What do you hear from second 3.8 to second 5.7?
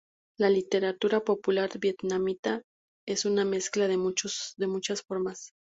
de muchas formas.